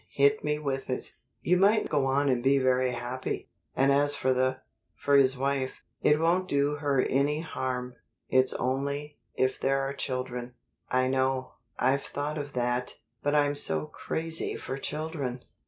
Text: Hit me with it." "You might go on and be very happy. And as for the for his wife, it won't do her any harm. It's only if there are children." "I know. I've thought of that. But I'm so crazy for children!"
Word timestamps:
Hit 0.13 0.43
me 0.43 0.57
with 0.57 0.89
it." 0.89 1.11
"You 1.43 1.57
might 1.57 1.87
go 1.87 2.07
on 2.07 2.27
and 2.27 2.41
be 2.41 2.57
very 2.57 2.89
happy. 2.89 3.51
And 3.75 3.91
as 3.91 4.15
for 4.15 4.33
the 4.33 4.61
for 4.95 5.15
his 5.15 5.37
wife, 5.37 5.83
it 6.01 6.19
won't 6.19 6.47
do 6.49 6.77
her 6.77 7.03
any 7.03 7.41
harm. 7.41 7.93
It's 8.27 8.53
only 8.53 9.19
if 9.35 9.59
there 9.59 9.79
are 9.83 9.93
children." 9.93 10.55
"I 10.89 11.07
know. 11.07 11.51
I've 11.77 12.03
thought 12.05 12.39
of 12.39 12.53
that. 12.53 12.95
But 13.21 13.35
I'm 13.35 13.53
so 13.53 13.85
crazy 13.85 14.55
for 14.55 14.79
children!" 14.79 15.43